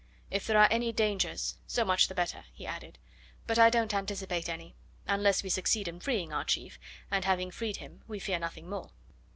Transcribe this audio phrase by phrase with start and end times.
[0.31, 2.97] If there are any dangers, so much the better," he added;
[3.45, 4.75] "but I don't anticipate any,
[5.07, 6.79] unless we succeed in freeing our chief;
[7.11, 8.89] and having freed him, we fear nothing more."